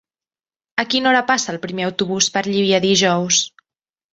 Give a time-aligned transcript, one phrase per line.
[0.83, 3.45] A quina hora passa el primer autobús per Llívia dijous?